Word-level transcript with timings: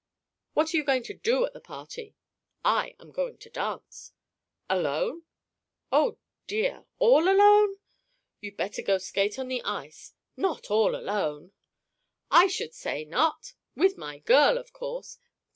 What 0.55 0.73
are 0.73 0.77
you 0.77 0.83
going 0.83 1.03
to 1.03 1.13
do 1.13 1.45
at 1.45 1.53
the 1.53 1.59
party?" 1.59 2.15
"I 2.65 2.95
am 2.99 3.11
going 3.11 3.37
to 3.37 3.51
dance." 3.51 4.13
"Alone? 4.67 5.25
O 5.91 6.17
dear! 6.47 6.87
All 6.97 7.25
alone? 7.29 7.75
You'd 8.39 8.57
better 8.57 8.81
go 8.81 8.97
skate 8.97 9.37
on 9.37 9.47
the 9.47 9.61
ice! 9.61 10.15
Not 10.35 10.71
all 10.71 10.95
alone?" 10.95 11.51
"I 12.31 12.47
should 12.47 12.73
say 12.73 13.05
not! 13.05 13.53
With 13.75 13.95
my 13.95 14.17
girl, 14.17 14.57
of 14.57 14.73
course." 14.73 15.19